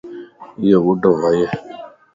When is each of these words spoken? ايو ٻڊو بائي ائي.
ايو 0.59 0.79
ٻڊو 0.85 1.11
بائي 1.21 1.35
ائي. 1.45 1.47